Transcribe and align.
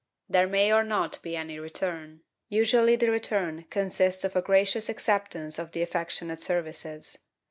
There 0.27 0.47
may 0.47 0.73
or 0.73 0.83
not 0.83 1.19
be 1.21 1.35
any 1.35 1.59
return; 1.59 2.21
usually 2.49 2.95
the 2.95 3.11
return 3.11 3.65
consists 3.69 4.23
of 4.23 4.35
a 4.35 4.41
gracious 4.41 4.89
acceptance 4.89 5.59
of 5.59 5.73
the 5.73 5.83
affectionate 5.83 6.41
services. 6.41 7.19